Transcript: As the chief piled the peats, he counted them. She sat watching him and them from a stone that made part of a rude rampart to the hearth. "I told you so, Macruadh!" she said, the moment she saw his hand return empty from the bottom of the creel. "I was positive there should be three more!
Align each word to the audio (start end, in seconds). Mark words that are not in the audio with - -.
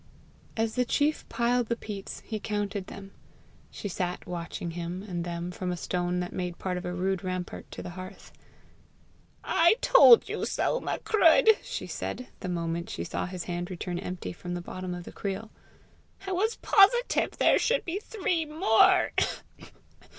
As 0.57 0.73
the 0.73 0.83
chief 0.83 1.29
piled 1.29 1.67
the 1.67 1.75
peats, 1.75 2.21
he 2.25 2.39
counted 2.39 2.87
them. 2.87 3.11
She 3.69 3.87
sat 3.87 4.25
watching 4.25 4.71
him 4.71 5.03
and 5.03 5.23
them 5.23 5.51
from 5.51 5.71
a 5.71 5.77
stone 5.77 6.21
that 6.21 6.33
made 6.33 6.57
part 6.57 6.77
of 6.77 6.85
a 6.85 6.91
rude 6.95 7.23
rampart 7.23 7.69
to 7.69 7.83
the 7.83 7.91
hearth. 7.91 8.31
"I 9.43 9.75
told 9.81 10.27
you 10.27 10.47
so, 10.47 10.79
Macruadh!" 10.81 11.55
she 11.61 11.85
said, 11.85 12.29
the 12.39 12.49
moment 12.49 12.89
she 12.89 13.03
saw 13.03 13.27
his 13.27 13.43
hand 13.43 13.69
return 13.69 13.99
empty 13.99 14.33
from 14.33 14.55
the 14.55 14.59
bottom 14.61 14.95
of 14.95 15.03
the 15.03 15.11
creel. 15.11 15.51
"I 16.25 16.31
was 16.31 16.55
positive 16.55 17.37
there 17.37 17.59
should 17.59 17.85
be 17.85 17.99
three 17.99 18.45
more! 18.45 19.11